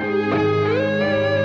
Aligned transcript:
Música 0.00 1.39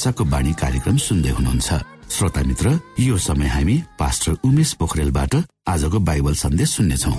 आशाको 0.00 0.24
बाणी 0.32 0.52
कार्यक्रम 0.56 0.96
सुन्दै 0.96 1.30
हुनुहुन्छ। 1.36 1.68
श्रोता 2.08 2.42
मित्र 2.48 2.66
यो 3.04 3.16
समय 3.20 3.48
हामी 3.52 3.76
पास्टर 4.00 4.32
उमेश 4.48 4.72
पोखरेलबाट 4.80 5.32
आजको 5.68 5.98
बाइबल 6.00 6.34
सन्देश 6.40 6.68
सुन्नेछौ। 6.76 7.12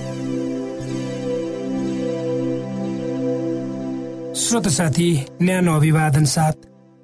श्रोत 4.33 4.67
साथी 4.73 5.09
न्यानो 5.45 5.71
अभिवादन 5.77 6.25
साथ 6.25 6.57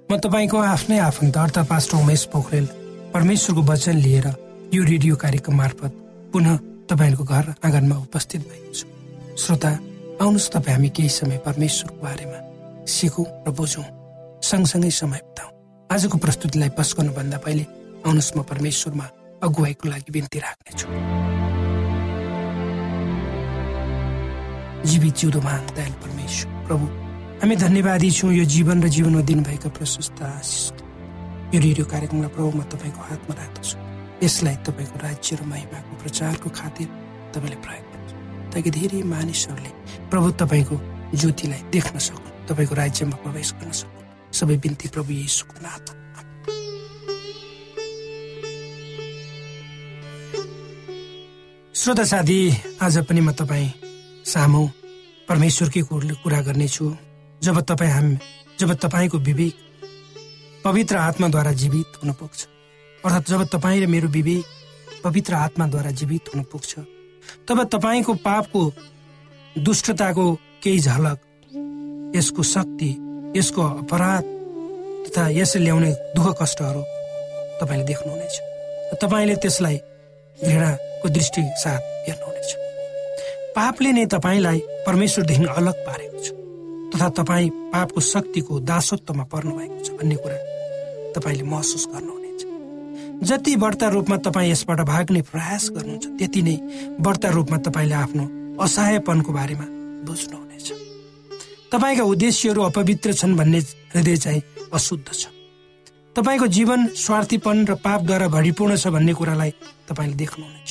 म 0.10 0.18
तपाईँको 0.18 0.58
आफ्नै 0.58 0.98
आफन्त 0.98 1.38
अर्थ 1.38 1.58
पास्टर 1.70 1.98
उमेश 2.02 2.24
पोखरेल 2.34 2.66
परमेश्वरको 3.14 3.62
वचन 3.70 3.98
लिएर 4.02 4.28
यो 4.74 4.82
रेडियो 4.84 5.16
कार्यक्रम 5.16 5.56
मार्फत 5.62 5.94
पुनः 6.34 6.58
तपाईँहरूको 6.90 7.24
घर 7.24 7.46
आँगनमा 7.62 7.96
उपस्थित 8.08 8.42
भएको 8.50 8.74
छु। 8.74 8.86
श्रोता 9.38 9.72
आउनुहोस् 10.26 10.50
तपाईँ 10.58 10.76
हामी 10.76 10.90
केही 10.90 11.10
समय 11.22 11.38
परमेश्वरको 11.46 12.02
बारेमा 12.02 12.40
सिकौँ 12.90 13.28
र 13.46 13.54
बुझौँ। 13.54 13.86
सँगसँगै 14.42 14.92
समय 15.02 15.22
बिताउँ। 15.22 15.57
आजको 15.88 16.18
प्रस्तुतिलाई 16.20 16.70
पस 16.76 16.90
गर्नुभन्दा 17.00 17.38
पहिले 17.48 17.64
आउनुहोस् 18.04 18.36
म 18.38 18.44
परमेश्वरमा 18.44 19.06
अगुवाईको 19.40 19.86
लागि 19.88 20.12
बिन्ती 20.12 20.40
राख्नेछु। 20.44 20.88
जीवित 24.84 25.16
जिउँदो 25.16 25.40
महान 25.48 25.66
दयाल 25.76 25.94
परमेश्वर 26.04 26.52
प्रभु 26.68 26.86
हामी 27.40 27.56
धन्यवादी 27.56 28.10
छौँ 28.12 28.32
यो 28.36 28.46
जीवन 28.46 28.84
र 28.84 28.88
जीवनमा 28.96 29.22
दिनुभएका 29.32 29.70
प्रशस्त 29.80 30.22
आशिष। 30.28 30.66
यो 31.56 31.60
रेडियो 31.64 31.86
कार्यक्रमलाई 31.88 32.32
प्रभु 32.36 32.50
म 32.52 32.62
तपाईँको 32.68 33.02
हातमा 33.08 33.34
राख्दछु। 33.40 33.76
यसलाई 34.28 34.56
तपाईँको 34.68 34.98
राज्य 35.08 35.36
र 35.40 35.42
महिमाको 35.48 35.94
प्रचारको 36.04 36.48
खातिर 36.52 36.88
तपाईँले 37.32 37.58
प्रयोग 37.64 37.86
गर्छु 37.96 38.16
ताकि 38.52 38.70
धेरै 38.76 39.02
मानिसहरूले 39.08 39.72
प्रभु 40.12 40.28
तपाईँको 40.42 40.76
ज्योतिलाई 41.16 41.62
देख्न 41.72 41.96
सकुन् 41.96 42.36
तपाईँको 42.52 42.74
राज्यमा 42.76 43.16
प्रवेश 43.24 43.50
गर्न 43.56 43.72
सक्नु। 43.72 44.07
सबै 44.32 44.58
बिन्ती 44.58 44.88
प्रभु 44.90 45.12
यीशुको 45.14 45.62
नाम 45.62 45.96
श्रोता 51.76 52.04
साथी 52.04 52.40
आज 52.82 52.98
पनि 53.08 53.22
म 53.22 53.32
तपाईँ 53.32 53.70
सामु 54.26 54.62
परमेश्वरकै 55.30 55.82
कुरा 55.82 56.42
गर्नेछु 56.42 56.86
जब 57.42 57.60
तपाईँ 57.62 57.92
हामी 57.92 58.18
जब 58.60 58.74
तपाईँको 58.76 59.18
विवेक 59.20 59.56
पवित्र 60.66 60.96
आत्माद्वारा 60.98 61.52
जीवित 61.54 62.04
हुन 62.04 62.12
पुग्छ 62.14 62.46
अर्थात् 63.04 63.30
जब 63.30 63.44
तपाईँ 63.48 63.82
र 63.82 63.88
मेरो 63.88 64.08
विवेक 64.10 64.46
पवित्र 65.04 65.34
आत्माद्वारा 65.36 65.92
जीवित 65.94 66.34
हुन 66.34 66.44
पुग्छ 66.44 66.80
तब 67.48 67.64
तपाईँको 67.72 68.14
पापको 68.20 68.64
दुष्टताको 69.64 70.26
केही 70.64 70.80
झलक 70.82 71.20
यसको 72.16 72.44
शक्ति 72.46 73.07
यसको 73.38 73.62
अपराध 73.84 74.24
तथा 75.06 75.24
यसले 75.40 75.64
ल्याउने 75.64 75.92
दुःख 76.16 76.28
कष्टहरू 76.42 76.82
तपाईँले 77.62 77.86
देख्नुहुनेछ। 77.86 78.36
तपाईँले 79.02 79.36
त्यसलाई 79.44 79.78
घृणाको 80.38 81.08
दृष्टि 81.10 81.42
साथ 81.64 81.82
हेर्नुहुनेछ। 82.08 82.50
पापले 83.56 83.92
नै 83.92 84.06
तपाईँलाई 84.06 84.60
परमेश्वरदेखि 84.88 85.46
अलग 85.60 85.76
पारेको 85.88 86.20
छ 86.24 86.28
तथा 86.94 87.08
तपाईँ 87.20 87.50
पापको 87.74 88.00
शक्तिको 88.02 88.54
दासत्वमा 88.70 89.24
पर्नु 89.32 89.52
भएको 89.58 89.80
छ 89.86 89.90
भन्ने 89.98 90.16
कुरा 90.24 90.38
तपाईँले 91.16 91.44
महसुस 91.44 91.86
गर्नुहुनेछ। 91.94 92.42
जति 93.28 93.56
बढ्ता 93.64 93.88
रूपमा 93.90 94.18
तपाईँ 94.28 94.52
यसबाट 94.52 94.80
भाग्ने 94.88 95.22
प्रयास 95.32 95.64
गर्नुहुन्छ 95.76 96.06
त्यति 96.20 96.42
नै 96.48 96.56
बढ्ता 97.02 97.30
रूपमा 97.38 97.58
तपाईँले 97.68 97.96
आफ्नो 97.96 98.26
असहायपनको 98.64 99.32
बारेमा 99.34 99.66
बुझ्नुहुनेछ। 100.06 100.47
तपाईँका 101.72 102.04
उद्देश्यहरू 102.04 102.62
अपवित्र 102.64 103.14
छन् 103.14 103.36
भन्ने 103.36 103.60
हृदय 103.94 104.18
चाहिँ 104.18 104.42
अशुद्ध 104.74 105.08
छ। 105.14 105.28
तपाईँको 106.16 106.48
जीवन 106.48 106.88
स्वार्थीपन 106.96 107.66
र 107.66 107.76
पापद्वारा 107.76 108.28
भरिपूर्ण 108.28 108.76
छ 108.76 108.88
भन्ने 108.88 109.14
कुरालाई 109.14 109.52
तपाईँले 109.90 110.16
देख्नुहुनेछ। 110.16 110.70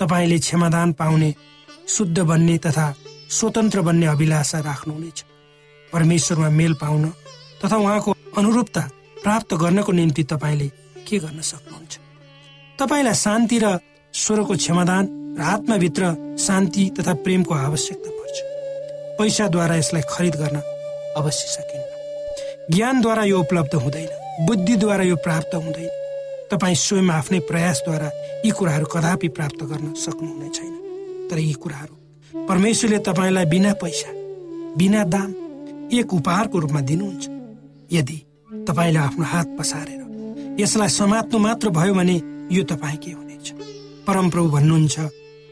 तपाईँले 0.00 0.38
क्षमादान 0.38 0.92
पाउने 0.92 1.34
शुद्ध 1.88 2.18
बन्ने 2.20 2.56
तथा 2.58 2.86
स्वतन्त्र 3.30 3.80
बन्ने 3.80 4.06
अभिलाषा 4.06 4.58
राख्नुहुनेछ। 4.60 5.24
परमेश्वरमा 5.92 6.48
मेल 6.50 6.74
पाउन 6.74 7.04
तथा 7.64 7.76
उहाँको 7.76 8.10
अनुरूपता 8.36 8.82
प्राप्त 9.22 9.54
गर्नको 9.54 9.92
निम्ति 9.92 10.22
तपाईँले 10.24 10.68
के 11.06 11.18
गर्न 11.18 11.40
सक्नुहुन्छ? 11.40 11.92
तपाईँलाई 12.78 13.14
शान्ति 13.14 13.58
र 13.58 13.78
स्वरको 14.14 14.54
क्षमादान 14.54 15.04
र 15.38 15.42
आत्माभित्र 15.42 16.36
शान्ति 16.38 16.90
तथा 16.98 17.14
प्रेमको 17.22 17.54
आवश्यकता 17.54 18.13
पैसाद्वारा 19.18 19.74
यसलाई 19.76 20.02
खरिद 20.08 20.34
गर्न 20.36 20.56
अवश्य 21.16 21.46
सकिन्न। 21.48 22.74
ज्ञानद्वारा 22.74 23.24
यो 23.24 23.38
उपलब्ध 23.40 23.74
हुँदैन 23.74 24.46
बुद्धिद्वारा 24.46 25.04
यो 25.04 25.16
प्राप्त 25.16 25.54
हुँदैन। 25.54 25.90
तपाईँ 26.50 26.74
स्वयं 26.76 27.10
आफ्नै 27.10 27.38
प्रयासद्वारा 27.50 28.08
यी 28.44 28.50
कुराहरू 28.50 28.86
कदापि 28.86 29.28
प्राप्त 29.28 29.60
गर्न 29.64 29.92
सक्नुहुने 29.94 30.48
छैन। 30.48 30.74
तर 31.30 31.38
यी 31.38 31.52
कुराहरू 31.62 31.94
परमेश्वरले 32.48 32.98
तपाईँलाई 32.98 33.46
बिना 33.46 33.72
पैसा 33.82 34.10
बिना 34.78 35.04
दाम 35.04 35.30
एक 35.92 36.14
उपहारको 36.14 36.58
रूपमा 36.58 36.80
दिनुहुन्छ। 36.80 37.24
यदि 37.92 38.18
तपाईँले 38.68 38.98
आफ्नो 38.98 39.24
हात 39.24 39.48
पसारेर 39.58 40.00
यसलाई 40.60 40.88
समात्नु 40.88 41.38
मात्र 41.38 41.68
भयो 41.70 41.94
भने 41.94 42.16
यो 42.50 42.62
तपाईँकै 42.64 43.12
हुनेछ? 43.12 43.46
परमप्रभु 44.06 44.48
भन्नुहुन्छ 44.48 44.96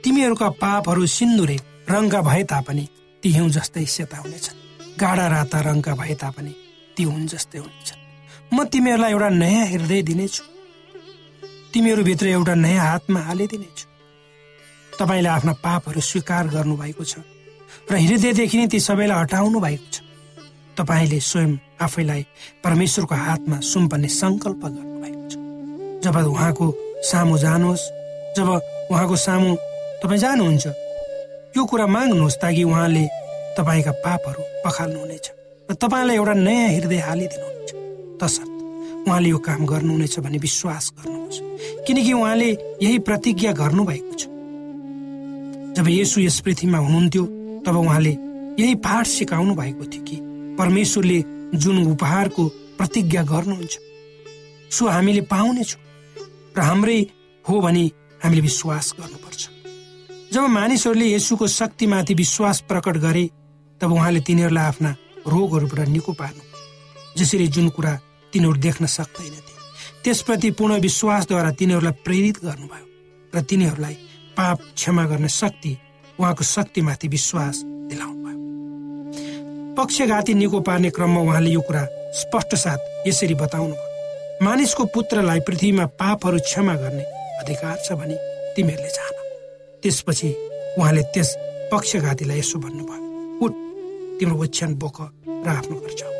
तिमीहरूका 0.05 0.49
पापहरू 0.63 1.07
सिन्दुरे 1.09 1.57
रङका 1.91 2.21
भए 2.23 2.43
तापनि 2.45 2.85
ती 3.23 3.29
हिउँ 3.33 3.51
जस्तै 3.51 3.87
सेता 3.87 4.17
हुनेछन्। 4.19 4.59
गाडा 4.99 5.27
राता 5.27 5.59
रङका 5.61 5.95
भए 5.95 6.15
तापनि 6.19 6.53
ती 6.97 7.03
हुन् 7.03 7.31
जस्तै 7.31 7.59
हुनेछन्। 7.59 8.01
म 8.55 8.65
तिमीहरूलाई 8.67 9.13
एउटा 9.13 9.29
नयाँ 9.43 9.67
हृदय 9.73 10.03
दिनेछु। 10.03 10.43
तिमीहरूभित्र 11.73 12.27
एउटा 12.27 12.55
नयाँ 12.55 12.85
हातमा 12.87 13.21
हालिदिनेछु। 13.21 13.87
तपाईँले 14.99 15.29
आफ्ना 15.29 15.53
पापहरू 15.63 16.01
स्वीकार 16.01 16.45
गर्नुभएको 16.51 17.05
छ 17.05 17.15
र 17.91 17.95
हृदयदेखि 17.95 18.57
नै 18.59 18.67
ती 18.67 18.79
सबैलाई 18.83 19.19
हटाउनु 19.23 19.59
भएको 19.61 19.89
छ। 19.95 19.97
तपाईँले 20.77 21.19
स्वयं 21.21 21.53
आफैलाई 21.79 22.23
परमेश्वरको 22.65 23.15
हातमा 23.15 23.57
सुम्पन्ने 23.63 24.09
सङ्कल्प 24.21 24.63
गर्नुभएको 24.67 25.25
छ। 25.31 25.35
जब 26.05 26.15
उहाँको 26.27 26.67
सामु 27.07 27.39
जानुहोस् 27.39 27.85
जब 28.37 28.49
उहाँको 28.91 29.17
सामु 29.17 29.51
तपाईँ 30.03 30.21
जानुहुन्छ 30.27 30.67
यो 31.57 31.65
कुरा 31.69 31.87
माग्नुहोस् 31.87 32.41
ताकि 32.43 32.63
उहाँले 32.65 33.05
तपाईँका 33.57 33.93
पापहरू 34.05 34.43
पखाल्नुहुनेछ 34.65 35.27
र 35.69 35.75
तपाईँलाई 35.75 36.17
एउटा 36.17 36.35
नयाँ 36.35 36.69
हृदय 36.73 37.01
हालिदिनुहुनेछ। 37.09 37.71
तसर्थ 38.21 38.53
उहाँले 39.09 39.29
यो 39.29 39.39
काम 39.39 39.67
गर्नुहुनेछ 39.67 40.19
भन्ने 40.25 40.39
विश्वास 40.39 40.85
गर्नुहोस्। 40.97 41.39
किनकि 41.87 42.13
उहाँले 42.13 42.51
यही 42.83 42.99
प्रतिज्ञा 43.05 43.53
गर्नुभएको 43.53 44.15
छ। 44.17 44.23
जब 45.77 45.87
यसु 45.89 46.21
यस 46.21 46.41
पृथ्वीमा 46.41 46.79
हुनुहुन्थ्यो 46.79 47.25
तब 47.67 47.77
उहाँले 47.77 48.13
यही 48.61 48.75
पाठ 48.81 49.07
सिकाउनु 49.07 49.55
भएको 49.55 49.85
थियो 49.93 50.03
कि 50.09 50.17
परमेश्वरले 50.59 51.19
जुन 51.55 51.77
उपहारको 51.93 52.43
प्रतिज्ञा 52.81 53.23
गर्नुहुन्छ 53.23 53.75
सो 54.73 54.89
हामीले 54.89 55.21
पाउनेछौँ 55.29 55.81
र 56.57 56.61
हाम्रै 56.61 57.01
हो 57.45 57.61
भने 57.61 57.85
हामीले 58.25 58.41
विश्वास 58.41 58.95
गर्नुपर्छ। 59.01 59.43
जब 60.33 60.47
मानिसहरूले 60.49 61.07
यसुको 61.13 61.47
शक्तिमाथि 61.47 62.15
विश्वास 62.15 62.61
प्रकट 62.69 62.97
गरे 63.05 63.25
तब 63.81 63.93
उहाँले 63.93 64.21
तिनीहरूलाई 64.25 64.65
आफ्ना 64.65 64.91
रोगहरूबाट 65.29 65.89
निको 65.89 66.13
पार्नु। 66.21 66.43
जसरी 67.19 67.47
जुन 67.55 67.69
कुरा 67.77 67.93
तिनीहरू 68.33 68.57
देख्न 68.67 68.87
सक्दैनथे 68.97 69.55
त्यसप्रति 70.05 70.51
पूर्ण 70.57 70.81
विश्वासद्वारा 70.81 71.51
तिनीहरूलाई 71.61 71.93
प्रेरित 72.05 72.39
गर्नुभयो 72.45 72.87
र 73.33 73.43
तिनीहरूलाई 73.45 73.95
पाप 74.37 74.59
क्षमा 74.75 75.05
गर्ने 75.13 75.29
शक्ति 75.29 75.77
उहाँको 76.19 76.45
शक्तिमाथि 76.55 77.09
विश्वास 77.09 77.63
दिलाउनु 77.93 78.25
भयो 78.25 79.75
पक्षघाती 79.77 80.35
निको 80.35 80.61
पार्ने 80.65 80.91
क्रममा 80.97 81.21
उहाँले 81.21 81.51
यो 81.51 81.61
कुरा 81.69 81.85
स्पष्ट 82.21 82.55
साथ 82.65 83.09
यसरी 83.09 83.35
बताउनु 83.45 83.75
भयो 83.75 84.45
मानिसको 84.45 84.85
पुत्रलाई 84.97 85.41
पृथ्वीमा 85.49 85.87
पापहरू 86.01 86.39
क्षमा 86.49 86.75
गर्ने 86.83 87.05
अधिकार 87.43 87.77
छ 87.85 88.01
भने 88.01 88.17
तिमीहरूले 88.57 88.95
जान 88.97 89.22
त्यसपछि 89.83 90.29
उहाँले 90.79 91.03
त्यस 91.15 91.31
पक्षघातीलाई 91.73 92.39
यसो 92.39 92.59
भन्नुभयो 92.59 93.01
उठ 93.45 93.53
तिम्रो 94.19 94.37
ओछ्यान 94.43 94.75
बोक 94.83 94.99
र 95.27 95.49
आफ्नो 95.49 95.77
घर 95.81 95.93
जाऊ। 96.01 96.13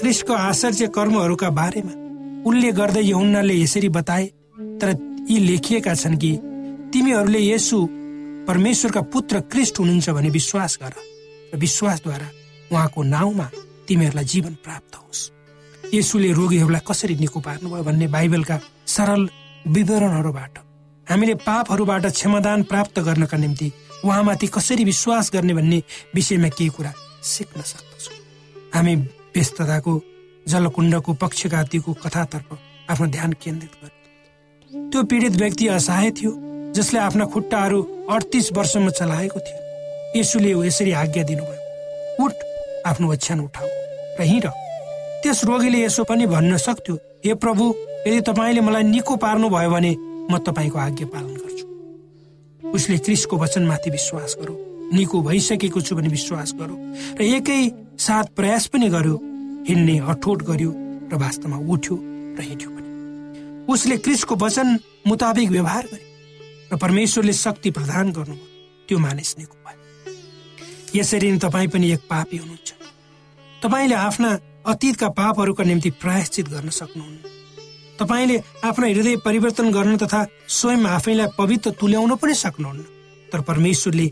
क्रिस्टको 0.00 0.32
आश्चर्य 0.32 0.86
कर्महरूका 0.96 1.50
बारेमा 1.60 1.94
उल्लेख 2.48 2.74
गर्दै 2.74 3.02
यहुन्नाले 3.02 3.54
यसरी 3.62 3.88
बताए 3.98 4.24
तर 4.80 4.88
यी 5.30 5.38
लेखिएका 5.46 5.94
छन् 5.94 6.16
कि 6.16 6.32
तिमीहरूले 6.92 7.40
यसु 7.52 7.78
परमेश्वरका 8.48 9.00
पुत्र 9.14 9.40
क्रिस्ट 9.52 9.78
हुनुहुन्छ 9.78 10.10
भने 10.16 10.30
विश्वास 10.30 10.78
गर 10.82 10.94
र 11.54 11.58
विश्वासद्वारा 11.58 12.28
उहाँको 12.72 13.02
नाउँमा 13.02 13.46
तिमीहरूलाई 13.88 14.24
जीवन 14.24 14.54
प्राप्त 14.64 14.94
होस्। 14.96 15.30
यसुले 15.94 16.30
रोगीहरूलाई 16.32 16.82
कसरी 16.88 17.14
निको 17.16 17.40
पार्नुभयो 17.40 17.82
भन्ने 17.82 18.06
बाइबलका 18.08 18.56
सरल 18.86 19.28
विवरणहरूबाट 19.68 20.54
हामीले 21.06 21.34
पापहरूबाट 21.46 22.06
क्षमादान 22.08 22.62
प्राप्त 22.62 22.98
गर्नका 22.98 23.36
निम्ति 23.36 23.70
उहाँमाथि 24.04 24.46
कसरी 24.46 24.84
विश्वास 24.84 25.30
गर्ने 25.32 25.54
भन्ने 25.54 25.82
विषयमा 26.14 26.48
केही 26.48 26.70
कुरा 26.70 26.92
सिक्न 27.22 27.60
सक्दछौँ। 27.62 28.16
हामी 28.74 28.94
व्यस्तताको 29.34 29.92
जलकुण्डको 30.46 31.12
पक्षघातीको 31.22 31.92
कथातर्फ 32.02 32.48
आफ्नो 32.90 33.06
ध्यान 33.06 33.32
केन्द्रित 33.42 33.70
गर्यो। 33.82 34.90
त्यो 34.90 35.02
पीडित 35.02 35.36
व्यक्ति 35.42 35.68
असहाय 35.68 36.10
थियो 36.10 36.32
जसले 36.74 36.98
आफ्ना 36.98 37.24
खुट्टाहरू 37.34 37.82
अडतिस 38.10 38.52
वर्षमा 38.52 38.90
चलाएको 38.90 39.38
थियो। 39.40 40.18
यसुले 40.18 40.50
यसरी 40.66 40.92
आज्ञा 40.92 41.22
दिनुभयो 41.22 42.24
उठ 42.24 42.34
आफ्नो 42.86 43.12
ओछ्यान 43.12 43.40
उठाऊ 43.40 43.68
र 44.18 44.22
हिँड। 44.22 44.46
त्यस 45.22 45.44
रोगीले 45.44 45.84
यसो 45.84 46.04
पनि 46.04 46.26
भन्न 46.26 46.56
सक्थ्यो 46.58 46.94
हे 47.24 47.34
प्रभु 47.34 47.74
यदि 48.06 48.20
तपाईँले 48.26 48.60
मलाई 48.60 48.82
निको 48.82 49.16
पार्नु 49.16 49.48
भयो 49.50 49.70
भने 49.70 49.94
म 50.30 50.38
तपाईँको 50.38 50.78
आज्ञा 50.78 51.06
पालन 51.06 51.34
गर्छु। 51.34 51.66
उसले 52.62 52.98
क्रिसको 52.98 53.36
वचनमाथि 53.38 53.90
विश्वास 53.90 54.36
गरौँ 54.40 54.56
निको 54.92 55.22
भइसकेको 55.22 55.80
छु 55.80 55.96
भने 55.96 56.08
विश्वास 56.08 56.52
गरौँ 56.58 56.78
र 57.18 57.22
एकै 57.22 57.60
साथ 57.98 58.34
प्रयास 58.36 58.66
पनि 58.72 58.88
गर्यो 58.88 59.16
हिँड्ने 59.68 59.98
अठोट 60.12 60.42
गर्यो 60.42 60.70
र 61.12 61.14
वास्तवमा 61.14 61.58
उठ्यो 61.74 61.96
र 62.38 62.40
हिँड्यो 62.40 62.70
पनि। 62.70 62.88
उसले 63.72 63.96
क्रिसको 63.98 64.34
वचन 64.36 64.78
मुताबिक 65.06 65.50
व्यवहार 65.50 65.84
गर्यो 65.92 66.06
र 66.72 66.76
परमेश्वरले 66.76 67.32
शक्ति 67.32 67.70
प्रदान 67.70 68.12
गर्नुभयो। 68.12 68.86
त्यो 68.88 68.98
मानिस 68.98 69.30
निको 69.38 69.56
भयो। 69.66 69.80
यसरी 70.94 71.30
नै 71.30 71.38
तपाईँ 71.38 71.68
पनि 71.68 71.90
एक 71.92 72.02
पापी 72.10 72.36
हुनुहुन्छ। 72.36 72.70
तपाईँले 73.62 73.94
आफ्ना 73.94 74.30
अतीतका 74.66 75.08
पापहरूका 75.18 75.64
निम्ति 75.64 75.90
प्रायश्चित 76.02 76.48
गर्न 76.48 76.68
सक्नुहुन्न। 76.70 77.35
तपाईँले 77.98 78.36
आफ्नो 78.64 78.86
हृदय 78.86 79.16
परिवर्तन 79.24 79.70
गर्न 79.72 79.96
तथा 79.96 80.20
स्वयं 80.48 80.84
आफैलाई 80.86 81.26
पवित्र 81.38 81.70
तुल्याउन 81.80 82.14
पनि 82.16 82.34
सक्नुहुन्न। 82.34 82.84
तर 83.32 83.40
परमेश्वरले 83.40 84.06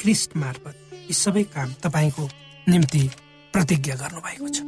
क्रिस्ट 0.00 0.36
मार्फत 0.36 0.74
यी 1.08 1.14
सबै 1.14 1.42
काम 1.54 1.68
तपाईँको 1.82 2.24
निम्ति 2.66 3.02
प्रतिज्ञा 3.54 3.94
गर्नुभएको 3.94 4.48
छ। 4.48 4.58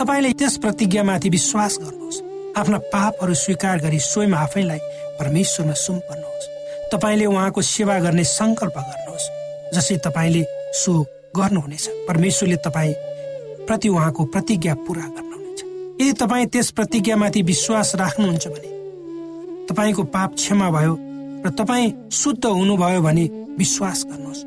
तपाईँले 0.00 0.32
त्यस 0.32 0.56
प्रतिज्ञामाथि 0.58 1.28
विश्वास 1.28 1.78
गर्नुहोस्। 1.78 2.22
आफ्ना 2.56 2.78
पापहरू 2.92 3.34
स्वीकार 3.34 3.78
गरी 3.78 3.98
स्वयं 4.00 4.32
आफैलाई 4.34 4.78
परमेश्वरमा 5.20 5.74
सुम्पर्नुहोस् 5.86 6.50
तपाईँले 6.92 7.26
उहाँको 7.26 7.62
सेवा 7.62 7.98
गर्ने 8.00 8.24
सङ्कल्प 8.24 8.76
गर्नुहोस् 8.80 9.30
जसै 9.74 9.96
तपाईँले 10.06 10.42
सो 10.74 10.92
गर्नुहुनेछ। 11.36 11.84
परमेश्वरले 12.08 12.56
तपाईँ 12.66 12.94
प्रति 13.68 13.88
उहाँको 13.88 14.24
प्रतिज्ञा 14.34 14.74
पुरा 14.74 15.02
गर्नुहुनेछ 15.02 15.29
यदि 16.00 16.12
तपाईँ 16.16 16.46
त्यस 16.48 16.70
प्रतिज्ञामाथि 16.72 17.40
विश्वास 17.42 17.94
राख्नुहुन्छ 17.94 18.46
भने 18.48 18.70
तपाईँको 19.68 20.02
पाप 20.08 20.34
क्षमा 20.34 20.68
भयो 20.70 20.94
र 21.44 21.50
तपाईँ 21.52 21.92
शुद्ध 22.10 22.44
हुनुभयो 22.46 23.00
भने 23.02 23.24
विश्वास 23.58 24.04
गर्नुहोस्। 24.08 24.40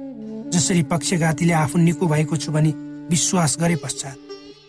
जसरी 0.53 0.83
पक्षघातीले 0.89 1.53
आफू 1.53 1.77
निको 1.77 2.05
भएको 2.07 2.37
छु 2.37 2.51
भने 2.51 2.71
विश्वास 3.09 3.57
गरे 3.61 3.75
पश्चात 3.85 4.17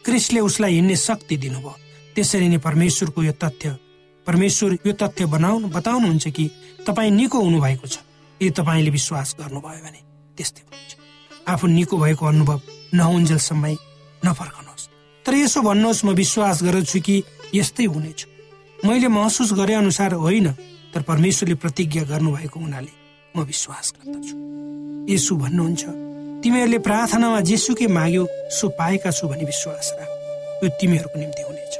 क्रिस्टले 0.04 0.40
उसलाई 0.40 0.72
हिँड्ने 0.74 0.96
शक्ति 0.96 1.36
दिनुभयो। 1.36 1.72
त्यसरी 2.14 2.48
नै 2.48 2.58
परमेश्वरको 2.60 3.22
यो 3.22 3.32
तथ्य 3.32 3.76
परमेश्वर 4.26 4.78
यो 4.86 4.92
तथ्य 4.92 5.24
बनाउनु 5.26 5.68
बताउनुहुन्छ 5.68 6.28
कि 6.28 6.44
तपाईँ 6.86 7.10
निको 7.10 7.38
हुनुभएको 7.40 7.86
छ। 7.88 7.96
यदि 8.40 8.50
तपाईँले 8.60 8.90
विश्वास 8.90 9.36
गर्नुभयो 9.40 9.80
भने 9.84 10.00
त्यस्तै 10.36 10.62
हुन्छ। 10.68 10.92
आफू 11.48 11.66
निको 11.66 11.96
भएको 11.96 12.24
अनुभव 12.26 12.60
नहुन्जेलसम्म 12.94 13.64
नफर्कनुहोस्। 14.22 14.84
तर 15.26 15.34
यसो 15.34 15.60
भन्नुहोस् 15.62 16.04
म 16.04 16.08
विश्वास 16.14 16.62
गर्छु 16.62 17.00
कि 17.00 17.16
यस्तै 17.54 17.84
हुनेछु 17.84 18.26
मैले 18.84 19.08
महसुस 19.08 19.52
गरे 19.58 19.74
अनुसार 19.74 20.12
होइन 20.20 20.48
तर 20.92 21.02
परमेश्वरले 21.02 21.54
प्रतिज्ञा 21.64 22.02
गर्नुभएको 22.12 22.60
हुनाले 22.60 22.92
म 23.34 23.42
विश्वास 23.42 23.86
गर्दछु। 23.96 24.34
यसो 25.12 25.32
भन्नुहुन्छ 25.36 25.82
तिमीहरूले 26.44 26.78
प्रार्थनामा 26.86 27.40
जेसुकै 27.40 27.86
माग्यो 27.88 28.24
सो 28.52 28.68
पाएका 28.78 29.10
छु 29.10 29.28
भनी 29.28 29.44
विश्वास 29.44 29.86
राख। 29.98 30.10
यो 30.62 30.68
तिमीहरूको 30.80 31.16
निम्ति 31.18 31.42
हुनेछ 31.48 31.74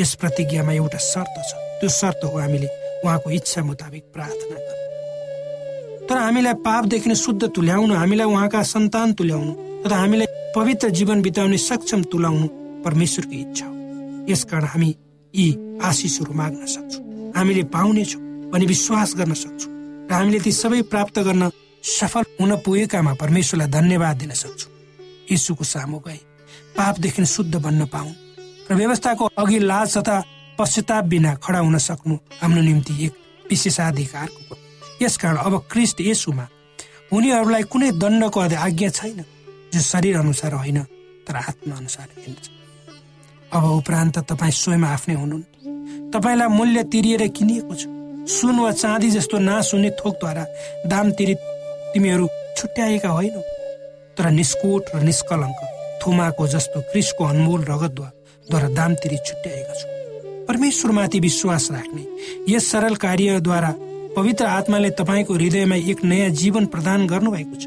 यस 0.00 0.14
प्रतिज्ञामा 0.20 0.72
एउटा 0.72 0.98
शर्त 1.00 1.36
छ। 1.48 1.52
त्यो 1.80 1.88
शर्त 1.88 2.20
हो 2.24 2.36
हामीले 2.38 2.68
उहाँको 3.04 3.30
इच्छा 3.30 3.60
मुताबिक 3.64 4.04
प्रार्थना 4.14 4.56
गर्नु। 4.60 6.06
तर 6.08 6.16
हामीलाई 6.16 6.54
पापदेखि 6.60 7.14
शुद्ध 7.14 7.42
तुल्याउनु 7.56 7.94
हामीलाई 7.94 8.26
उहाँका 8.28 8.62
सन्तान 8.74 9.12
तुल्याउनु 9.16 9.52
तथा 9.82 9.96
हामीलाई 9.96 10.28
पवित्र 10.56 10.88
जीवन 10.90 11.20
बिताउने 11.22 11.58
सक्षम 11.58 12.02
तुलाउनु 12.10 12.46
परमेश्वरको 12.84 13.34
इच्छा 13.34 13.66
हो। 13.66 13.74
यसकारण 14.28 14.64
हामी 14.66 14.88
यी 15.34 15.46
आशिषहरू 15.82 16.32
माग्न 16.34 16.66
सक्छौँ। 16.66 17.32
हामीले 17.36 17.62
पाउनेछौँ 17.70 18.22
भने 18.50 18.66
विश्वास 18.66 19.14
गर्न 19.16 19.34
सक्छौँ 19.34 19.72
र 20.10 20.12
हामीले 20.12 20.40
ती 20.40 20.52
सबै 20.52 20.82
प्राप्त 20.90 21.18
गर्न 21.22 21.50
सफल 21.86 22.24
हुन 22.40 22.56
पुगेकामा 22.66 23.14
परमेश्वरलाई 23.14 23.70
धन्यवाद 23.70 24.16
दिन 24.16 24.32
सक्छु। 24.34 24.68
यीशुको 25.30 25.64
सामु 25.64 25.98
गए 26.06 26.18
पापदेखि 26.76 27.26
शुद्ध 27.26 27.54
बन्न 27.56 27.86
पाउन् 27.86 28.14
र 28.70 28.74
व्यवस्थाको 28.74 29.24
अघि 29.38 29.58
लाज 29.70 29.96
तथा 29.98 30.16
पश्चाताप 30.58 31.04
बिना 31.04 31.34
खडा 31.38 31.58
हुन 31.58 31.78
सक्नु 31.78 32.14
हाम्रो 32.42 32.62
निम्ति 32.62 33.04
एक 33.06 33.12
विशेषाधिकारको 33.50 34.56
यसकारण 35.02 35.36
अब 35.36 35.54
क्रिस्ट 35.70 36.00
यसुमा 36.00 36.46
उनीहरूलाई 37.12 37.62
कुनै 37.70 37.90
दण्डको 38.02 38.40
आज्ञा 38.40 38.90
छैन। 38.90 39.20
जो 39.72 39.80
शरीर 39.82 40.16
अनुसार 40.16 40.52
होइन 40.54 40.78
तर 41.26 41.36
आत्मा 41.36 41.76
अनुसार 41.76 42.08
हिँड्छ 42.18 42.48
अब 43.52 43.64
उपरान्त 43.64 44.18
तपाईँ 44.30 44.52
स्वयं 44.52 44.84
आफ्नै 44.86 45.14
हुनुहुन् 45.14 46.10
तपाईँलाई 46.12 46.48
मूल्य 46.48 46.82
तिरिएर 46.92 47.26
किनिएको 47.28 47.74
छ। 47.74 47.82
सुन 48.30 48.58
वा 48.60 48.70
चाँदी 48.72 49.10
जस्तो 49.10 49.38
नाश 49.40 49.74
हुने 49.74 49.90
थोकद्वारा 49.98 50.44
दाम 50.86 51.10
तिरी 51.18 51.34
तिमीहरू 51.94 52.26
छुट्याएका 52.58 53.08
होइनौ। 53.08 53.42
तर 54.16 54.30
निष्कोट 54.30 54.82
र 54.94 55.02
निष्कलङ्क 55.02 55.60
थुमाको 56.02 56.46
जस्तो 56.46 56.80
क्रिसको 56.90 57.24
अनमोल 57.24 57.64
रगतद्वारा 57.64 58.68
दाम 58.78 58.94
तिरी 59.02 59.18
छुट्याएका 59.26 59.74
छौँ। 59.74 59.90
परमेश्वरमाथि 60.46 61.20
विश्वास 61.20 61.70
राख्ने 61.70 62.04
यस 62.48 62.70
सरल 62.70 62.94
कार्यद्वारा 63.02 63.72
पवित्र 64.16 64.44
आत्माले 64.58 64.90
तपाईँको 65.00 65.34
हृदयमा 65.34 65.76
एक 65.90 66.04
नयाँ 66.04 66.30
जीवन 66.36 66.66
प्रदान 66.66 67.06
गर्नुभएको 67.06 67.56
छ। 67.56 67.64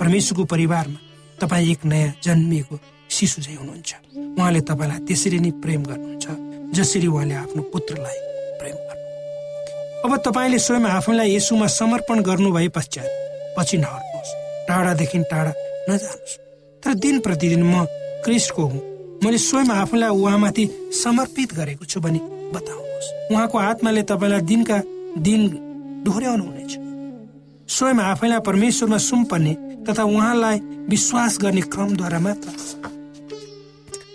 परमेश्वरको 0.00 0.44
परिवारमा 0.44 0.98
तपाईँ 1.40 1.70
एक 1.70 1.84
नयाँ 1.84 2.12
जन्मिएको 2.24 2.78
शिशु 3.10 3.42
चाहिँ 3.42 3.58
हुनुहुन्छ। 3.58 3.92
उहाँले 4.36 4.60
तपाईँलाई 4.60 5.00
त्यसरी 5.06 5.38
नै 5.38 5.50
प्रेम 5.62 5.82
गर्नुहुन्छ 5.82 6.26
जसरी 6.76 7.06
उहाँले 7.06 7.34
आफ्नो 7.34 7.62
पुत्रलाई 7.72 8.18
प्रेम 8.60 8.76
गर्नु 8.76 9.04
अब 10.04 10.16
तपाईँले 10.26 10.58
स्वयं 10.58 10.84
आफूलाई 10.86 11.34
यसुमा 11.36 11.66
समर्पण 11.66 12.22
गर्नु 12.22 12.50
भए 12.52 12.68
पश्चात 12.68 13.08
पछि 13.58 13.76
नहट्नुहोस् 13.76 14.32
टाढादेखि 14.68 15.18
टाढा 15.30 15.52
नजानुहोस्। 15.90 16.34
तर 16.82 16.94
दिन 16.94 17.20
प्रतिदिन 17.20 17.62
म 17.62 17.84
क्रिस्टको 18.24 18.62
हुँ। 18.62 18.80
मैले 19.24 19.38
स्वयं 19.38 19.70
आफूलाई 19.70 20.10
उहाँमाथि 20.10 20.64
समर्पित 21.02 21.54
गरेको 21.54 21.84
छु 21.84 22.00
भने 22.00 22.20
बताउनुहोस्। 22.54 23.08
उहाँको 23.32 23.58
आत्माले 23.58 24.02
तपाईँलाई 24.02 24.40
दिनका 24.40 24.78
दिन 25.18 25.40
डोहोऱ्याउनु 26.04 26.44
हुनेछ 26.44 26.72
स्वयं 27.68 27.98
आफैलाई 28.12 28.40
परमेश्वरमा 28.40 28.98
सुम्पर्ने 28.98 29.52
तथा 29.86 30.02
उहाँलाई 30.04 30.58
विश्वास 30.88 31.38
गर्ने 31.42 31.60
क्रमद्वारा 31.72 32.18
मात्र। 32.18 32.50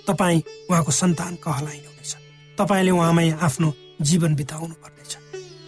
तपाईँ 0.07 0.41
उहाँको 0.69 0.91
सन्तान 0.91 1.35
कहलाइनुहुनेछ 1.43 2.11
तपाईँले 2.57 2.91
उहाँमै 2.91 3.29
आफ्नो 3.39 3.73
जीवन 4.01 4.35
बिताउनु 4.35 4.73
पर्नेछ। 4.73 5.11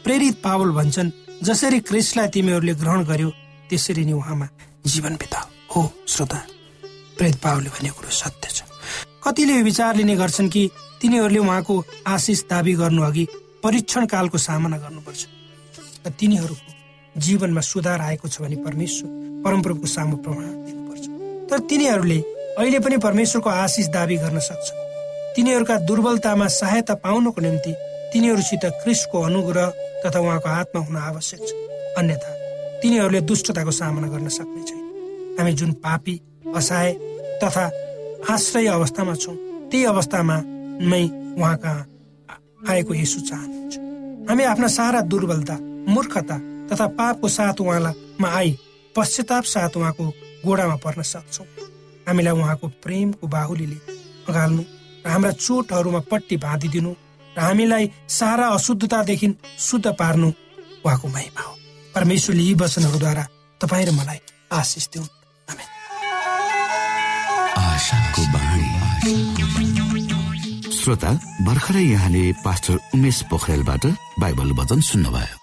प्रेरित 0.03 0.35
पावल 0.43 0.69
भन्छन् 0.71 1.11
जसरी 1.43 1.79
क्रिस्टलाई 1.79 2.27
तिमीहरूले 2.27 2.73
ग्रहण 2.75 3.03
गर्यो 3.03 3.29
त्यसरी 3.69 4.05
नै 4.05 4.13
उहाँमा 4.13 4.47
जीवन 4.85 5.15
बिता 5.15 5.39
हो 5.75 5.81
श्रोता 6.07 6.39
प्रेत 7.17 7.35
पावले 7.43 7.69
भनेको 7.69 7.95
कुरो 7.97 8.11
सत्य 8.11 8.49
छ। 8.49 8.63
कतिले 9.23 9.61
विचार 9.63 9.95
लिने 9.95 10.15
गर्छन् 10.15 10.49
कि 10.49 10.69
तिनीहरूले 11.01 11.39
उहाँको 11.39 11.75
आशिष 12.07 12.43
दावी 12.49 12.73
गर्नु 12.73 13.01
अघि 13.03 13.25
परीक्षण 13.63 14.05
कालको 14.05 14.37
सामना 14.37 14.77
गर्नुपर्छ। 14.77 15.21
र 16.05 16.09
तिनीहरूको 16.19 16.71
जीवनमा 17.17 17.61
सुधार 17.61 18.01
आएको 18.01 18.27
छ 18.27 18.41
भने 18.41 18.55
परमेश्वर 18.63 19.09
परमप्रभुको 19.45 19.87
सामु 19.87 20.17
प्रमाण 20.17 20.47
दिनुपर्छ। 20.65 21.05
तर 21.49 21.59
तिनीहरूले 21.69 22.19
अहिले 22.59 22.79
पनि 22.79 22.97
परमेश्वरको 22.97 23.49
आशिष 23.49 23.87
दावी 23.89 24.17
गर्न 24.17 24.39
सक्छ 24.39 24.67
तिनीहरूका 25.35 25.77
दुर्बलतामा 25.85 26.47
सहायता 26.51 26.93
पाउनको 27.03 27.41
निम्ति 27.41 27.73
तिनीहरूसित 28.13 28.65
क्रिसको 28.83 29.21
अनुग्रह 29.21 29.67
तथा 30.05 30.19
उहाँको 30.19 30.49
आत्मा 30.49 30.81
हुन 30.85 30.97
आवश्यक 30.97 31.39
छ। 31.39 31.51
अन्यथा 31.97 32.31
तिनीहरूले 32.81 33.21
दुष्टताको 33.21 33.71
सामना 33.71 34.07
गर्न 34.07 34.27
सक्ने 34.29 34.63
छैन। 34.63 34.83
हामी 35.39 35.53
जुन 35.53 35.71
पापी 35.81 36.15
असहाय 36.55 36.93
तथा 37.43 37.65
आश्रय 38.29 38.67
अवस्थामा 38.67 39.15
छौँ 39.15 39.35
त्यही 39.71 39.83
अवस्थामा 39.85 40.41
नै 40.89 41.03
उहाँ 41.37 41.77
आएको 42.69 42.93
यसो 42.93 43.19
चाहनुहुन्छ। 43.29 43.75
हामी 44.29 44.43
आफ्ना 44.43 44.67
सारा 44.67 45.01
दुर्बलता 45.11 45.57
मूर्खता 45.89 46.37
तथा 46.73 46.87
पापको 46.97 47.27
साथ 47.29 47.61
उहाँलाई 47.61 47.93
आई 48.33 48.57
पश्चाताप 48.95 49.43
साथ 49.45 49.77
उहाँको 49.77 50.05
गोडामा 50.45 50.75
पर्न 50.81 51.01
सक्छौँ। 51.03 51.45
हामीलाई 52.07 52.33
उहाँको 52.33 52.67
प्रेमको 52.83 53.27
बाहुलीले 53.27 53.77
अगाल्नु 54.29 54.63
र 55.05 55.09
हाम्रा 55.09 55.31
चोटहरूमा 55.37 55.99
पट्टी 56.11 56.37
बाँधिदिनु 56.37 56.91
र 57.35 57.39
हामीलाई 57.39 57.89
सारा 58.09 58.47
अशुद्धतादेखि 58.57 59.27
शुद्ध 59.59 59.87
पार्नु 59.99 60.29
उहाँको 60.85 61.07
महिमा 61.07 61.41
हो। 61.41 61.53
परमेश्वरले 61.95 62.43
यी 62.43 62.53
वचनहरूद्वारा 62.53 63.23
तपाईँ 63.61 63.85
र 63.85 63.91
मलाई 63.91 64.19
आशिष 64.51 64.87
दिउन्। 64.93 65.11
श्रोता 70.73 71.11
भर्खरै 71.47 71.83
यहाँले 71.83 72.23
पास्टर 72.43 72.75
उमेश 72.95 73.21
पोखरेलबाट 73.31 73.85
बाइबल 74.19 74.51
वचन 74.59 74.79
सुन्नुभयो। 74.81 75.42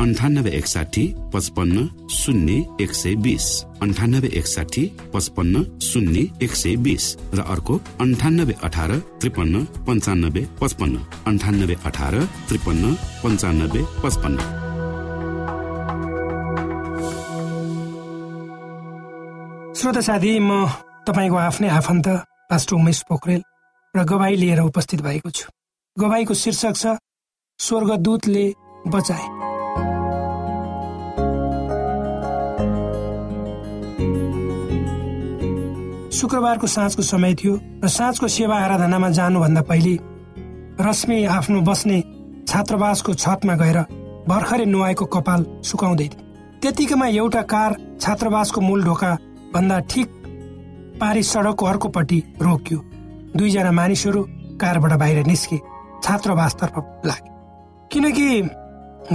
अन्ठानब्बे 0.00 0.50
एकसाठी 0.50 1.02
पचपन्न 1.32 2.08
शून्य 2.10 2.52
एक 2.80 2.92
सय 2.94 3.14
बिस। 3.14 3.46
अन्ठानब्बे 3.82 4.28
एकसाठी 4.38 4.84
पचपन्न 5.12 5.62
शून्य 5.82 6.20
एक 6.42 6.54
सय 6.56 6.76
बिस। 6.76 7.04
र 7.34 7.40
अर्को 7.44 7.74
अन्ठानब्बे 8.00 8.54
अठार 8.64 8.92
त्रिपन्न 9.20 9.64
पन्चानब्बे 9.86 10.42
पचपन्न। 10.60 10.96
अन्ठानब्बे 11.26 11.76
अठार 11.84 12.14
त्रिपन्न 12.48 12.94
पन्चानब्बे 13.22 13.82
पचपन्न। 14.02 14.38
श्रोता 19.76 20.00
साथी 20.00 20.32
म 20.40 20.64
तपाईँको 21.04 21.36
आफ्नै 21.36 21.68
आफन्त 21.68 22.08
पास्टर 22.48 22.74
उमेश 22.74 23.02
पोखरेल 23.04 23.42
र 23.94 24.04
गवाई 24.08 24.34
लिएर 24.36 24.60
उपस्थित 24.64 25.00
भएको 25.02 25.30
छु। 25.30 25.46
गवाईको 25.96 26.34
शीर्षक 26.34 26.74
छ 26.74 26.96
स्वर्गदूतले 27.58 28.46
बचाए। 28.88 29.49
शुक्रबारको 36.20 36.66
साँझको 36.66 37.02
समय 37.02 37.34
थियो 37.34 37.54
र 37.84 37.88
साँझको 37.88 38.28
सेवा 38.28 38.56
आराधनामा 38.60 39.08
जानुभन्दा 39.18 39.62
पहिले 39.62 39.94
रश्मि 40.80 41.24
आफ्नो 41.26 41.60
बस्ने 41.60 42.00
छात्रावासको 42.48 43.14
छतमा 43.14 43.54
गएर 43.56 43.78
भर्खरै 44.28 44.64
नुहाएको 44.64 45.04
कपाल 45.06 45.44
सुकाउँदै 45.64 46.08
थियो। 46.08 46.60
त्यतिकैमा 46.62 47.06
एउटा 47.08 47.42
कार 47.52 47.76
छात्रावासको 48.00 48.60
मूल 48.60 48.84
ढोका 48.84 49.12
भन्दा 49.54 49.78
ठिक 49.90 50.08
पारी 51.00 51.22
सडकको 51.22 51.66
अर्कोपट्टि 51.66 52.18
रोकियो। 52.42 52.78
दुईजना 53.36 53.70
मानिसहरू 53.72 54.20
कारबाट 54.60 54.92
बाहिर 55.00 55.26
निस्के 55.26 55.58
छात्रावासतर्फ 56.04 56.76
लागे 57.06 57.30
किनकि 57.92 58.28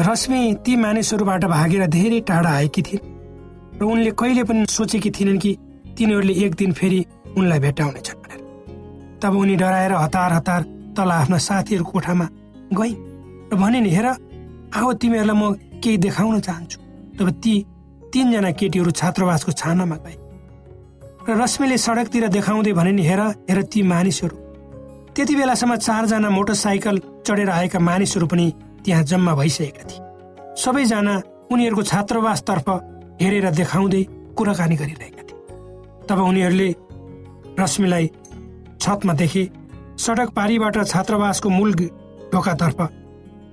रश्मि 0.09 0.41
ती 0.65 0.75
मानिसहरूबाट 0.75 1.45
भागेर 1.53 1.85
धेरै 1.87 2.19
टाढा 2.25 2.55
आएकी 2.55 2.81
थिइन् 2.81 3.05
र 3.77 3.83
उनले 3.83 4.11
कहिले 4.19 4.43
पनि 4.49 4.65
सोचेकी 4.69 5.09
थिइनन् 5.11 5.39
कि 5.39 5.55
तिनीहरूले 5.97 6.33
एक 6.45 6.55
दिन 6.55 6.71
फेरि 6.73 6.99
उनलाई 7.37 7.59
भेट्टाउनेछन् 7.59 8.21
भनेर। 8.23 8.39
तब 9.21 9.35
उनी 9.35 9.55
डराएर 9.55 9.93
हतार 9.95 10.31
हतार 10.33 10.61
तल 10.97 11.11
आफ्ना 11.11 11.37
साथीहरू 11.37 11.83
कोठामा 11.85 12.27
गई 12.73 12.93
र 13.51 13.55
भने 13.55 13.79
नि 13.81 13.89
हेर 13.89 14.07
आऊ 14.75 14.93
तिमीहरूलाई 14.93 15.35
म 15.35 15.53
केही 15.83 15.97
देखाउन 15.97 16.39
चाहन्छु। 16.39 16.77
तब 17.19 17.29
ती 17.43 17.53
तिनजना 18.13 18.51
केटीहरू 18.51 18.91
छात्रावासको 18.91 19.51
छानामा 19.51 19.95
गए। 20.03 20.15
र 21.27 21.29
रश्मिले 21.41 21.77
सडकतिर 21.77 22.27
देखाउँदै 22.27 22.73
भने 22.73 22.91
नि 22.91 23.03
हेर 23.03 23.21
हेर 23.49 23.61
ती 23.71 23.81
मानिसहरू। 23.83 24.35
त्यति 25.15 25.35
बेलासम्म 25.35 25.75
चारजना 25.77 26.29
मोटरसाइकल 26.29 26.95
चढेर 27.25 27.49
आएका 27.49 27.79
मानिसहरू 27.79 28.27
पनि 28.27 28.45
त्यहाँ 28.83 29.03
जम्मा 29.03 29.33
भइसकेका 29.35 29.83
थिए। 29.89 30.01
सबैजना 30.59 31.15
उनीहरूको 31.51 31.83
छात्रावासतर्फ 31.83 32.67
हेरेर 33.21 33.49
देखाउँदै 33.51 34.03
कुराकानी 34.37 34.75
गरिरहेका 34.75 35.14
तब 36.09 36.19
उनीहरूले 36.21 36.69
रश्मिलाई 37.59 38.05
छतमा 38.81 39.13
देखे 39.13 39.43
सडक 39.97 40.29
पारीबाट 40.37 40.77
छात्रावासको 40.85 41.49
मूल 41.49 41.73
ढोकातर्फ 42.33 42.79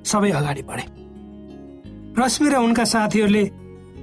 सबै 0.05 0.31
अगाडि 0.31 0.63
बढे। 0.69 0.85
रश्मि 2.19 2.49
र 2.51 2.57
उनका 2.57 2.85
साथीहरूले 2.85 3.45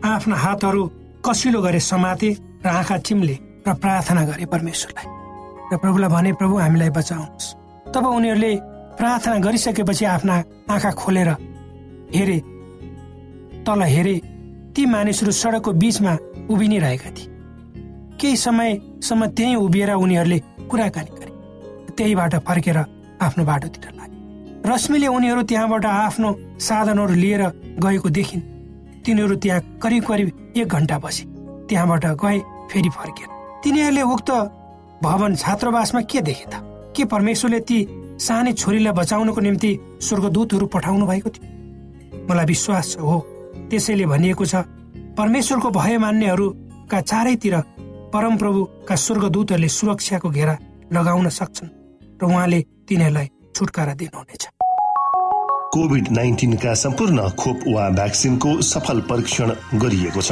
आफ्ना 0.06 0.36
हातहरू 0.36 0.84
कसिलो 1.26 1.62
गरे 1.62 1.80
समाते 1.80 2.30
र 2.66 2.68
आँखा 2.70 2.98
चिम्ले 2.98 3.36
र 3.68 3.74
प्रार्थना 3.76 4.22
गरे 4.26 4.46
परमेश्वरलाई। 4.46 5.08
र 5.72 5.78
प्रभुलाई 5.78 6.10
भने 6.10 6.32
प्रभु 6.34 6.56
हामीलाई 6.58 6.90
बचाउनुहोस्। 6.90 7.54
तब 7.94 8.06
उनीहरूले 8.08 8.54
प्रार्थना 9.00 9.38
गरिसकेपछि 9.40 10.06
आफ्ना 10.06 10.36
आँखा 10.70 10.92
खोलेर 10.92 11.30
हेरे 12.16 12.40
तल 13.68 13.82
हेरे 13.86 14.16
ती 14.76 14.86
मानिसहरू 14.86 15.32
सडकको 15.32 15.72
बीचमा 15.74 16.14
उभिनै 16.50 16.80
रहेका 16.80 17.10
थिए। 17.12 17.29
केही 18.20 18.38
समयसम्म 18.38 19.26
त्यहीँ 19.28 19.56
उभिएर 19.56 19.92
उनीहरूले 19.96 20.40
कुराकानी 20.70 21.12
गरे। 21.16 21.32
त्यहीबाट 21.94 22.36
फर्केर 22.48 22.78
आफ्नो 23.22 23.44
बाटोतिर 23.46 23.92
लागे। 23.92 24.18
रश्मिले 24.66 25.08
उनीहरू 25.08 25.42
त्यहाँबाट 25.44 25.86
आफ्नो 25.86 26.30
साधनहरू 26.60 27.14
लिएर 27.16 27.44
गएको 27.80 28.10
देखिन्। 28.10 28.42
तिनीहरू 29.06 29.36
त्यहाँ 29.36 29.62
करिब 29.84 30.04
करिब 30.04 30.54
एक 30.58 30.68
घन्टा 30.68 30.98
बसे। 31.00 31.24
त्यहाँबाट 31.70 32.06
गए 32.20 32.40
फेरि 32.72 32.90
फर्के 32.90 33.26
तिनीहरूले 33.64 34.02
उक्त 34.02 34.30
भवन 35.04 35.36
छात्रावासमा 35.36 36.02
के 36.02 36.22
देखे 36.22 36.46
त? 36.46 36.54
के 36.96 37.06
परमेश्वरले 37.06 37.60
ती 37.60 37.78
सानै 38.20 38.52
छोरीलाई 38.54 38.94
बचाउनको 38.94 39.42
निम्ति 39.42 39.72
स्वर्गदूतहरू 40.02 40.66
पठाउनु 40.68 41.06
भएको 41.08 41.30
थियो? 41.30 41.48
मलाई 42.28 42.46
विश्वास 42.46 42.98
हो। 43.00 43.20
त्यसैले 43.70 44.06
भनिएको 44.06 44.46
छ 44.46 44.56
परमेश्वरको 45.16 45.70
भय 45.70 45.98
मान्नेहरूका 45.98 47.02
चारैतिर 47.02 47.56
परमप्रभुका 48.14 48.96
स्वर्गदूतहरूले 48.96 49.70
सुरक्षाको 49.70 50.30
घेरा 50.30 50.56
लगाउन 50.94 51.30
सक्छन् 51.30 51.70
र 52.22 52.26
उहाँले 52.26 52.60
तिनीहरूलाई 52.88 53.28
छुटकारा 53.56 53.94
दिनुहुनेछ। 53.94 54.44
कोभिड 55.74 56.06
नाइन्टिनका 56.12 56.74
सम्पूर्ण 56.74 57.30
खोप 57.40 57.60
वा 57.68 57.90
भ्याक्सिनको 57.90 58.50
सफल 58.62 59.02
परीक्षण 59.10 59.50
गरिएको 59.78 60.22
छ। 60.22 60.32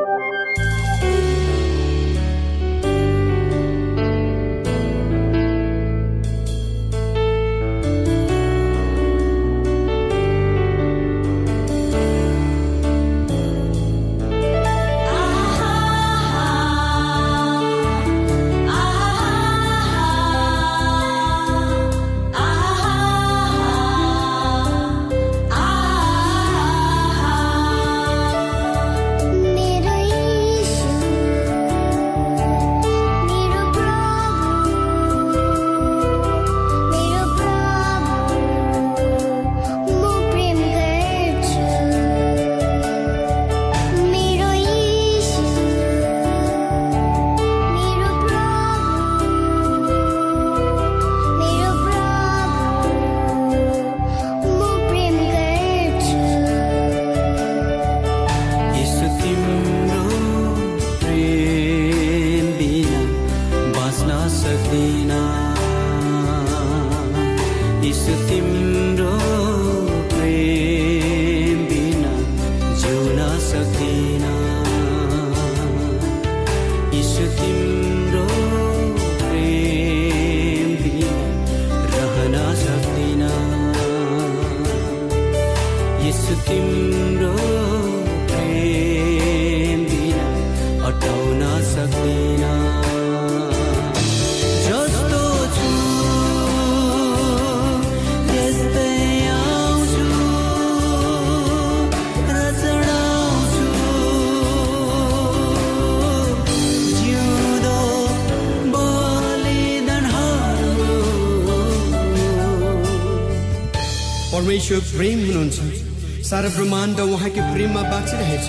परमेश्वर 114.71 114.97
प्रेम 114.97 115.19
हुनुहुन्छ। 115.27 116.23
सारा 116.23 116.49
ब्रह्माण्ड 116.55 116.99
उहाँकै 117.03 117.41
प्रेममा 117.51 117.81
बाँचिरहेछ। 117.91 118.45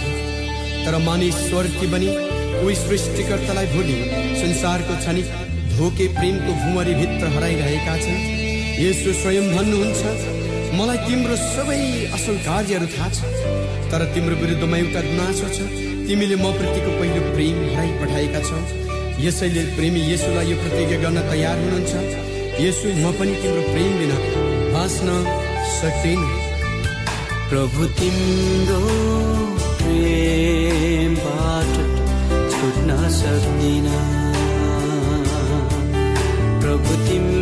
तर 0.87 0.95
मानिस 1.03 1.35
स्वर्गकी 1.51 1.87
बनी 1.91 2.11
उही 2.63 2.75
सृष्टिकर्तालाई 2.79 3.67
भुली 3.75 3.97
संसारको 4.39 4.95
क्षणिक 5.03 5.27
धोके 5.75 6.07
प्रेमको 6.15 6.53
भुमरीभित्र 6.63 7.27
हराइरहेका 7.35 7.97
छन्। 8.05 8.21
यसो 8.79 9.11
स्वयं 9.19 9.47
भन्नुहुन्छ 9.51 10.03
मलाई 10.79 10.99
तिम्रो 11.07 11.37
सबै 11.43 11.81
असल 12.15 12.37
कार्यहरू 12.47 12.87
थाहा 12.95 13.09
छ 13.11 13.21
तर 13.91 14.07
तिम्रो 14.15 14.37
विरुद्धमा 14.43 14.77
एउटा 14.79 15.01
गुनासो 15.11 15.49
छ। 15.51 15.59
तिमीले 16.07 16.37
म 16.39 16.55
प्रतिको 16.55 16.91
पहिलो 17.03 17.23
प्रेम 17.35 17.57
हराइ 17.75 17.91
पठाएका 17.99 18.41
छौ। 18.47 18.59
यसैले 19.27 19.63
प्रेमी 19.75 20.01
यसोलाई 20.13 20.47
यो 20.51 20.57
प्रतिज्ञा 20.63 20.99
गर्न 21.03 21.19
तयार 21.31 21.57
हुनुहुन्छ। 21.63 21.93
यसो 22.63 22.87
म 23.03 23.11
पनि 23.19 23.35
तिम्रो 23.43 23.63
प्रेम 23.75 23.93
बिना 23.99 24.19
बाँच्न 24.75 25.09
सक्दैन 25.83 26.21
प्रभु 27.51 27.87
तिम्रो 27.99 28.81
प्रेमबाट 29.79 31.73
छुट्न 32.53 32.99
सक्दिन। 33.19 33.89
प्रभु 36.63 36.93
तिम्रो 37.09 37.42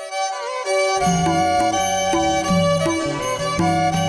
Thank 1.01 1.27
you. 3.95 4.00